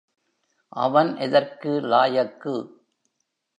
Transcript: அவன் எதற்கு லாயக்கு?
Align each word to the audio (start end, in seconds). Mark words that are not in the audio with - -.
அவன் 0.73 1.17
எதற்கு 1.17 1.71
லாயக்கு? 1.81 2.55